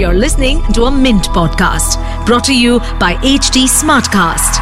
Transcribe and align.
You're 0.00 0.14
listening 0.14 0.62
to 0.72 0.84
a 0.84 0.90
Mint 0.90 1.24
podcast 1.24 1.98
brought 2.24 2.44
to 2.44 2.58
you 2.58 2.78
by 2.98 3.16
HT 3.16 3.66
Smartcast. 3.68 4.56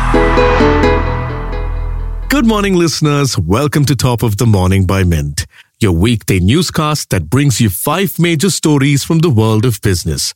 Good 2.29 2.45
morning, 2.45 2.75
listeners. 2.75 3.39
Welcome 3.39 3.85
to 3.85 3.95
Top 3.95 4.25
of 4.25 4.39
the 4.39 4.47
Morning 4.47 4.85
by 4.85 5.05
Mint, 5.05 5.47
your 5.79 5.93
weekday 5.93 6.41
newscast 6.41 7.11
that 7.11 7.31
brings 7.31 7.61
you 7.61 7.71
five 7.71 8.19
major 8.19 8.51
stories 8.51 9.05
from 9.05 9.21
the 9.21 9.31
world 9.31 9.65
of 9.65 9.81
business. 9.81 10.35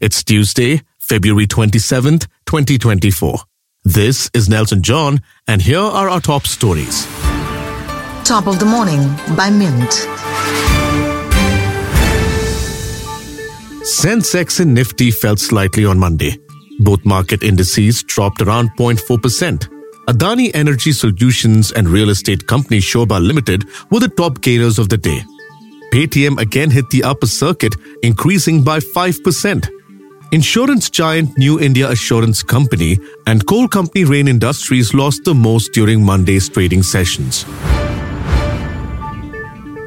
It's 0.00 0.22
Tuesday, 0.22 0.82
February 1.00 1.48
27th, 1.48 2.28
2024. 2.46 3.38
This 3.82 4.30
is 4.32 4.48
Nelson 4.48 4.84
John, 4.84 5.20
and 5.48 5.62
here 5.62 5.80
are 5.80 6.08
our 6.08 6.20
top 6.20 6.46
stories. 6.46 7.06
Top 8.22 8.46
of 8.46 8.60
the 8.60 8.66
Morning 8.66 9.00
by 9.36 9.50
Mint. 9.50 10.83
Sensex 13.84 14.60
and 14.60 14.72
Nifty 14.72 15.10
fell 15.10 15.36
slightly 15.36 15.84
on 15.84 15.98
Monday. 15.98 16.38
Both 16.80 17.04
market 17.04 17.42
indices 17.42 18.02
dropped 18.02 18.40
around 18.40 18.70
0.4%. 18.78 19.68
Adani 20.08 20.50
Energy 20.54 20.90
Solutions 20.90 21.70
and 21.70 21.86
real 21.86 22.08
estate 22.08 22.46
company 22.46 22.78
Sobha 22.78 23.20
Limited 23.20 23.64
were 23.90 24.00
the 24.00 24.08
top 24.08 24.40
gainers 24.40 24.78
of 24.78 24.88
the 24.88 24.96
day. 24.96 25.22
Paytm 25.92 26.40
again 26.40 26.70
hit 26.70 26.88
the 26.88 27.04
upper 27.04 27.26
circuit, 27.26 27.74
increasing 28.02 28.64
by 28.64 28.78
5%. 28.78 29.68
Insurance 30.32 30.88
giant 30.88 31.36
New 31.36 31.60
India 31.60 31.90
Assurance 31.90 32.42
Company 32.42 32.98
and 33.26 33.46
coal 33.46 33.68
company 33.68 34.06
Rain 34.06 34.28
Industries 34.28 34.94
lost 34.94 35.24
the 35.24 35.34
most 35.34 35.74
during 35.74 36.02
Monday's 36.02 36.48
trading 36.48 36.82
sessions. 36.82 37.44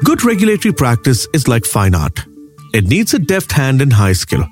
Good 0.04 0.24
regulatory 0.24 0.72
practice 0.72 1.26
is 1.32 1.48
like 1.48 1.64
fine 1.64 1.96
art. 1.96 2.27
It 2.74 2.86
needs 2.86 3.14
a 3.14 3.18
deft 3.18 3.52
hand 3.52 3.80
and 3.80 3.92
high 3.92 4.12
skill. 4.12 4.46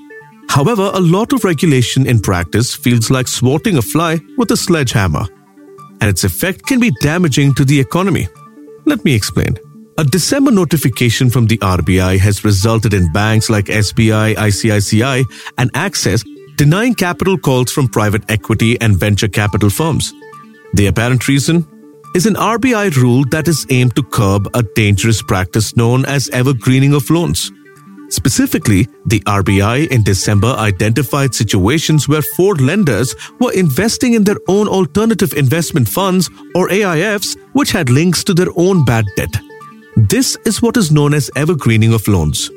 However, 0.49 0.91
a 0.95 1.01
lot 1.01 1.33
of 1.33 1.45
regulation 1.45 2.07
in 2.07 2.21
practice 2.21 2.75
feels 2.75 3.11
like 3.11 3.29
swatting 3.29 3.77
a 3.77 3.83
fly 3.83 4.21
with 4.39 4.51
a 4.51 4.57
sledgehammer, 4.57 5.27
and 6.01 6.09
its 6.11 6.25
effect 6.25 6.67
can 6.67 6.81
be 6.81 6.93
damaging 7.01 7.55
to 7.55 7.65
the 7.65 7.79
economy. 7.79 8.29
Let 8.87 9.05
me 9.05 9.15
explain. 9.15 9.59
A 9.99 10.05
December 10.05 10.51
notification 10.51 11.31
from 11.31 11.47
the 11.47 11.59
RBI 11.59 12.19
has 12.19 12.45
resulted 12.45 12.95
in 12.95 13.13
banks 13.13 13.49
like 13.51 13.67
SBI, 13.67 14.35
ICICI, 14.35 15.25
and 15.59 15.71
Axis 15.75 16.23
denying 16.57 16.95
capital 16.95 17.37
calls 17.39 17.73
from 17.73 17.89
private 17.89 18.31
equity 18.31 18.81
and 18.81 18.97
venture 18.97 19.29
capital 19.29 19.71
firms. 19.71 20.13
The 20.75 20.87
apparent 20.87 21.29
reason 21.29 21.67
is 22.15 22.27
an 22.27 22.35
RBI 22.35 22.97
rule 22.97 23.25
that 23.31 23.49
is 23.49 23.67
aimed 23.71 23.95
to 23.97 24.03
curb 24.03 24.49
a 24.55 24.63
dangerous 24.63 25.23
practice 25.23 25.77
known 25.77 26.05
as 26.07 26.31
evergreening 26.31 26.95
of 26.95 27.09
loans. 27.11 27.53
Specifically, 28.09 28.89
the 29.05 29.21
RBI 29.21 29.89
in 29.89 30.03
December 30.03 30.49
identified 30.59 31.35
situations 31.35 32.09
where 32.09 32.23
four 32.23 32.55
lenders 32.57 33.15
were 33.41 33.53
investing 33.53 34.15
in 34.15 34.25
their 34.25 34.39
own 34.49 34.69
alternative 34.69 35.33
investment 35.35 35.89
funds 35.89 36.31
or 36.55 36.69
AIFs 36.69 37.37
which 37.53 37.73
had 37.73 37.91
links 37.91 38.23
to 38.25 38.35
their 38.35 38.51
own 38.57 38.85
bad 38.85 39.05
debt. 39.17 39.35
This 39.97 40.37
is 40.45 40.63
what 40.63 40.77
is 40.77 40.93
known 40.93 41.15
as 41.15 41.31
evergreening 41.37 41.95
of 41.95 42.07
loans. 42.07 42.51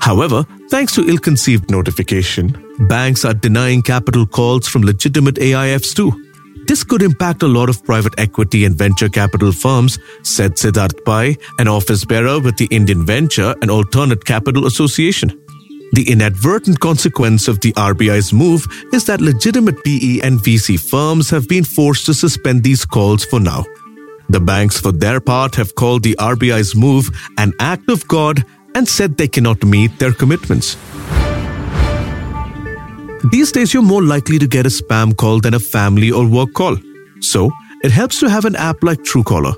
However, 0.00 0.44
thanks 0.70 0.94
to 0.94 1.06
ill 1.08 1.18
conceived 1.18 1.70
notification, 1.70 2.56
banks 2.88 3.24
are 3.24 3.34
denying 3.34 3.82
capital 3.82 4.26
calls 4.26 4.68
from 4.68 4.82
legitimate 4.82 5.36
AIFs 5.36 5.94
too. 5.94 6.27
This 6.66 6.84
could 6.84 7.02
impact 7.02 7.42
a 7.42 7.48
lot 7.48 7.68
of 7.68 7.84
private 7.84 8.14
equity 8.18 8.64
and 8.64 8.74
venture 8.74 9.08
capital 9.08 9.52
firms, 9.52 9.98
said 10.22 10.52
Siddharth 10.52 11.04
Pai, 11.04 11.36
an 11.58 11.68
office 11.68 12.04
bearer 12.04 12.40
with 12.40 12.56
the 12.56 12.68
Indian 12.70 13.06
Venture 13.06 13.54
and 13.62 13.70
Alternate 13.70 14.24
Capital 14.24 14.66
Association. 14.66 15.30
The 15.92 16.10
inadvertent 16.10 16.80
consequence 16.80 17.48
of 17.48 17.60
the 17.60 17.72
RBI's 17.72 18.32
move 18.32 18.66
is 18.92 19.06
that 19.06 19.22
legitimate 19.22 19.82
PE 19.84 20.20
and 20.20 20.38
VC 20.38 20.78
firms 20.78 21.30
have 21.30 21.48
been 21.48 21.64
forced 21.64 22.04
to 22.06 22.14
suspend 22.14 22.62
these 22.62 22.84
calls 22.84 23.24
for 23.24 23.40
now. 23.40 23.64
The 24.28 24.40
banks, 24.40 24.78
for 24.78 24.92
their 24.92 25.20
part, 25.20 25.54
have 25.54 25.74
called 25.74 26.02
the 26.02 26.14
RBI's 26.16 26.76
move 26.76 27.08
an 27.38 27.54
act 27.58 27.88
of 27.88 28.06
God 28.06 28.44
and 28.74 28.86
said 28.86 29.16
they 29.16 29.28
cannot 29.28 29.64
meet 29.64 29.98
their 29.98 30.12
commitments. 30.12 30.76
These 33.24 33.52
days, 33.52 33.74
you're 33.74 33.82
more 33.82 34.02
likely 34.02 34.38
to 34.38 34.46
get 34.46 34.66
a 34.66 34.68
spam 34.68 35.16
call 35.16 35.40
than 35.40 35.54
a 35.54 35.58
family 35.58 36.10
or 36.10 36.26
work 36.26 36.52
call. 36.54 36.76
So, 37.20 37.50
it 37.82 37.90
helps 37.90 38.20
to 38.20 38.30
have 38.30 38.44
an 38.44 38.56
app 38.56 38.82
like 38.82 38.98
Truecaller, 39.00 39.54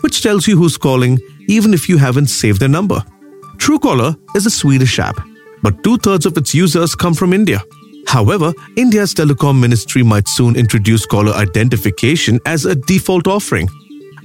which 0.00 0.22
tells 0.22 0.46
you 0.46 0.56
who's 0.56 0.78
calling 0.78 1.18
even 1.48 1.74
if 1.74 1.88
you 1.88 1.98
haven't 1.98 2.28
saved 2.28 2.60
their 2.60 2.68
number. 2.68 3.04
Truecaller 3.56 4.16
is 4.34 4.46
a 4.46 4.50
Swedish 4.50 4.98
app, 4.98 5.16
but 5.62 5.82
two 5.84 5.98
thirds 5.98 6.26
of 6.26 6.36
its 6.36 6.54
users 6.54 6.94
come 6.94 7.14
from 7.14 7.32
India. 7.32 7.62
However, 8.06 8.52
India's 8.76 9.14
telecom 9.14 9.60
ministry 9.60 10.02
might 10.02 10.28
soon 10.28 10.56
introduce 10.56 11.06
caller 11.06 11.32
identification 11.32 12.40
as 12.46 12.64
a 12.64 12.74
default 12.74 13.26
offering. 13.26 13.68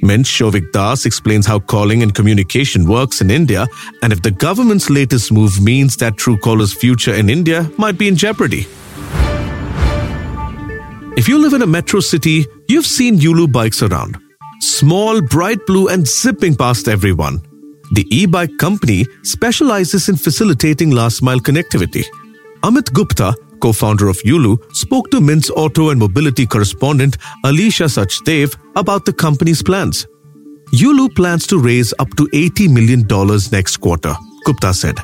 Mint 0.02 0.26
Shouvik 0.26 0.72
Das 0.72 1.06
explains 1.06 1.46
how 1.46 1.60
calling 1.60 2.04
and 2.04 2.14
communication 2.14 2.88
works 2.88 3.22
in 3.22 3.30
India 3.30 3.68
and 4.02 4.14
if 4.14 4.22
the 4.22 4.32
government's 4.32 4.90
latest 4.90 5.32
move 5.32 5.60
means 5.62 5.98
that 5.98 6.18
Truecaller's 6.18 6.74
future 6.74 7.14
in 7.14 7.30
India 7.30 7.70
might 7.78 7.98
be 7.98 8.08
in 8.08 8.16
jeopardy. 8.16 8.68
If 11.18 11.28
you 11.28 11.40
live 11.40 11.54
in 11.54 11.64
a 11.64 11.68
metro 11.68 12.00
city, 12.00 12.46
you've 12.68 12.86
seen 12.86 13.18
Yulu 13.18 13.52
bikes 13.52 13.82
around. 13.82 14.18
Small, 14.60 15.22
bright 15.22 15.66
blue, 15.66 15.88
and 15.88 16.08
zipping 16.08 16.56
past 16.56 16.88
everyone. 16.88 17.42
The 17.94 18.06
e 18.12 18.28
bike 18.28 18.58
company 18.60 19.06
specializes 19.24 20.10
in 20.10 20.18
facilitating 20.18 20.92
last 20.92 21.24
mile 21.24 21.40
connectivity. 21.40 22.06
Amit 22.62 22.94
Gupta, 22.94 23.36
co 23.60 23.72
founder 23.72 24.08
of 24.08 24.18
Yulu, 24.24 24.58
spoke 24.76 25.10
to 25.12 25.22
Mint's 25.22 25.50
auto 25.50 25.90
and 25.90 26.00
mobility 26.00 26.46
correspondent 26.46 27.18
Alisha 27.46 27.88
Sachdev 27.88 28.56
about 28.76 29.06
the 29.06 29.14
company's 29.14 29.62
plans. 29.62 30.08
Yulu 30.74 31.16
plans 31.16 31.48
to 31.48 31.60
raise 31.60 31.94
up 32.00 32.10
to 32.18 32.28
$80 32.34 32.70
million 32.74 33.06
next 33.52 33.78
quarter, 33.78 34.16
Gupta 34.46 34.74
said. 34.74 34.98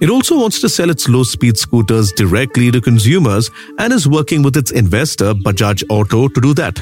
It 0.00 0.10
also 0.10 0.38
wants 0.38 0.60
to 0.60 0.68
sell 0.68 0.90
its 0.90 1.08
low 1.08 1.24
speed 1.24 1.58
scooters 1.58 2.12
directly 2.12 2.70
to 2.70 2.80
consumers 2.80 3.50
and 3.78 3.92
is 3.92 4.06
working 4.06 4.42
with 4.42 4.56
its 4.56 4.70
investor 4.70 5.34
Bajaj 5.34 5.82
Auto 5.90 6.28
to 6.28 6.40
do 6.40 6.54
that. 6.54 6.80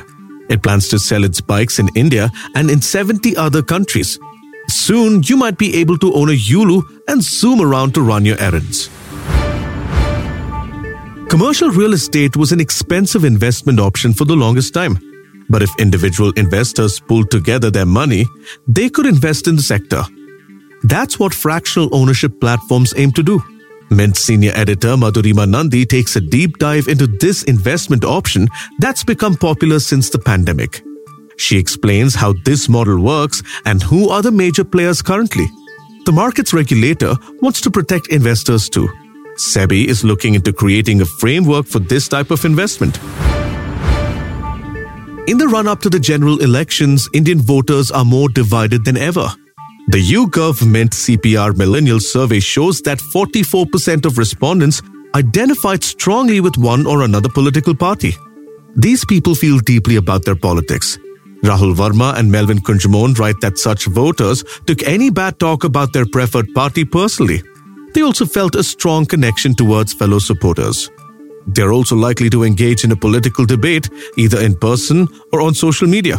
It 0.51 0.63
plans 0.63 0.89
to 0.89 0.99
sell 0.99 1.25
its 1.25 1.41
bikes 1.41 1.79
in 1.79 1.89
India 1.95 2.31
and 2.55 2.71
in 2.71 2.83
70 2.83 3.37
other 3.37 3.63
countries. 3.63 4.19
Soon, 4.69 5.23
you 5.25 5.37
might 5.37 5.57
be 5.57 5.77
able 5.77 5.97
to 5.99 6.13
own 6.13 6.29
a 6.29 6.33
Yulu 6.33 6.83
and 7.09 7.23
zoom 7.23 7.61
around 7.61 7.95
to 7.95 8.03
run 8.03 8.25
your 8.27 8.39
errands. 8.39 8.91
Commercial 11.37 11.69
real 11.69 11.93
estate 11.93 12.35
was 12.35 12.51
an 12.51 12.61
expensive 12.61 13.23
investment 13.23 13.79
option 13.79 14.15
for 14.15 14.25
the 14.25 14.35
longest 14.35 14.73
time. 14.73 14.99
But 15.51 15.61
if 15.63 15.71
individual 15.79 16.33
investors 16.39 16.99
pulled 16.99 17.31
together 17.31 17.71
their 17.71 17.85
money, 17.85 18.25
they 18.67 18.89
could 18.89 19.05
invest 19.05 19.47
in 19.47 19.55
the 19.55 19.63
sector. 19.63 20.03
That's 20.85 21.19
what 21.19 21.35
fractional 21.35 21.95
ownership 21.95 22.41
platforms 22.41 22.95
aim 22.97 23.13
to 23.13 23.23
do. 23.23 23.43
Mint 23.91 24.17
senior 24.17 24.53
editor 24.55 24.97
Madhurima 24.97 25.47
Nandy 25.47 25.85
takes 25.85 26.17
a 26.17 26.23
deep 26.23 26.57
dive 26.57 26.89
into 26.89 27.07
this 27.07 27.43
investment 27.43 28.03
option 28.03 28.49
that's 28.79 29.05
become 29.05 29.37
popular 29.37 29.79
since 29.79 30.09
the 30.09 30.19
pandemic. 30.19 30.83
She 31.37 31.59
explains 31.59 32.15
how 32.15 32.33
this 32.47 32.67
model 32.67 32.99
works 32.99 33.43
and 33.67 33.83
who 33.83 34.09
are 34.09 34.23
the 34.23 34.33
major 34.33 34.65
players 34.65 35.03
currently. 35.03 35.45
The 36.07 36.13
market's 36.13 36.55
regulator 36.55 37.15
wants 37.43 37.61
to 37.61 37.71
protect 37.71 38.09
investors 38.09 38.71
too. 38.71 38.89
SEBI 39.37 39.87
is 39.87 40.03
looking 40.03 40.35
into 40.35 40.53
creating 40.53 41.01
a 41.01 41.05
framework 41.05 41.67
for 41.67 41.79
this 41.79 42.09
type 42.09 42.31
of 42.31 42.45
investment. 42.45 42.99
In 45.29 45.39
the 45.39 45.49
run 45.49 45.67
up 45.67 45.81
to 45.81 45.91
the 45.91 46.01
general 46.01 46.41
elections, 46.41 47.09
Indian 47.13 47.41
voters 47.41 47.91
are 47.91 48.05
more 48.05 48.29
divided 48.29 48.85
than 48.85 48.97
ever. 48.97 49.29
The 49.89 49.99
YouGov 49.99 50.67
Mint 50.67 50.93
CPR 50.93 51.57
Millennial 51.57 52.01
Survey 52.01 52.41
shows 52.41 52.81
that 52.83 52.99
44% 52.99 54.07
of 54.07 54.19
respondents 54.19 54.83
identified 55.15 55.85
strongly 55.85 56.41
with 56.41 56.57
one 56.57 56.87
or 56.87 57.03
another 57.03 57.29
political 57.29 57.75
party. 57.75 58.15
These 58.75 59.05
people 59.05 59.35
feel 59.35 59.59
deeply 59.59 59.97
about 59.97 60.25
their 60.25 60.35
politics. 60.35 60.99
Rahul 61.43 61.75
Verma 61.75 62.17
and 62.17 62.31
Melvin 62.31 62.59
Kunjamon 62.59 63.19
write 63.19 63.41
that 63.41 63.59
such 63.59 63.87
voters 63.87 64.45
took 64.67 64.83
any 64.83 65.11
bad 65.11 65.39
talk 65.39 65.65
about 65.65 65.93
their 65.93 66.07
preferred 66.07 66.53
party 66.55 66.85
personally. 66.85 67.43
They 67.97 68.03
also 68.03 68.27
felt 68.27 68.55
a 68.57 68.63
strong 68.63 69.07
connection 69.07 69.55
towards 69.55 69.95
fellow 69.95 70.19
supporters. 70.19 70.91
They're 71.47 71.73
also 71.73 71.97
likely 71.97 72.29
to 72.29 72.45
engage 72.45 72.85
in 72.85 72.93
a 72.93 72.97
political 72.97 73.47
debate 73.47 73.89
either 74.19 74.39
in 74.39 74.55
person 74.55 75.09
or 75.33 75.41
on 75.41 75.55
social 75.55 75.89
media. 75.89 76.19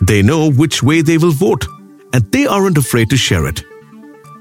They 0.00 0.20
know 0.22 0.50
which 0.50 0.82
way 0.82 1.00
they 1.00 1.18
will 1.18 1.30
vote 1.30 1.64
and 2.12 2.24
they 2.32 2.46
aren't 2.46 2.76
afraid 2.76 3.08
to 3.10 3.16
share 3.16 3.46
it. 3.46 3.62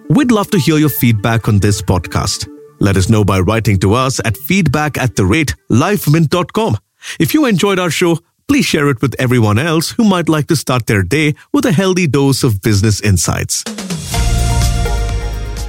We'd 0.09 0.31
love 0.31 0.49
to 0.49 0.57
hear 0.57 0.79
your 0.79 0.89
feedback 0.89 1.47
on 1.47 1.59
this 1.59 1.83
podcast. 1.83 2.49
Let 2.79 2.97
us 2.97 3.09
know 3.09 3.23
by 3.23 3.41
writing 3.41 3.77
to 3.81 3.93
us 3.93 4.19
at 4.25 4.35
feedback 4.35 4.97
at 4.97 5.15
the 5.15 5.25
rate 5.27 5.53
livemint.com. 5.69 6.77
If 7.19 7.35
you 7.35 7.45
enjoyed 7.45 7.77
our 7.77 7.91
show, 7.91 8.17
please 8.47 8.65
share 8.65 8.89
it 8.89 9.03
with 9.03 9.13
everyone 9.19 9.59
else 9.59 9.91
who 9.91 10.03
might 10.03 10.29
like 10.29 10.47
to 10.47 10.55
start 10.55 10.87
their 10.87 11.03
day 11.03 11.35
with 11.53 11.67
a 11.67 11.71
healthy 11.71 12.07
dose 12.07 12.41
of 12.43 12.59
business 12.63 13.01
insights. 13.01 13.63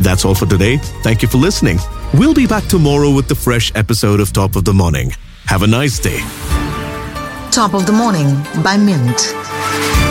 That's 0.02 0.24
all 0.24 0.34
for 0.34 0.46
today. 0.46 0.78
Thank 1.02 1.22
you 1.22 1.28
for 1.28 1.38
listening. 1.38 1.78
We'll 2.14 2.34
be 2.34 2.46
back 2.46 2.64
tomorrow 2.64 3.10
with 3.14 3.28
the 3.28 3.34
fresh 3.34 3.72
episode 3.74 4.20
of 4.20 4.32
Top 4.32 4.56
of 4.56 4.64
the 4.64 4.74
Morning. 4.74 5.12
Have 5.46 5.62
a 5.62 5.66
nice 5.66 5.98
day. 5.98 6.18
Top 7.50 7.74
of 7.74 7.86
the 7.86 7.92
Morning 7.92 8.34
by 8.62 8.76
Mint. 8.76 10.01